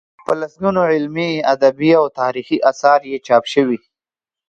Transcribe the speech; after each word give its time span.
په 0.25 0.31
لسګونو 0.39 0.81
علمي، 0.91 1.31
ادبي 1.53 1.91
او 1.99 2.05
تاریخي 2.21 2.57
اثار 2.71 2.99
یې 3.11 3.17
چاپ 3.27 3.43
شوي. 3.53 3.79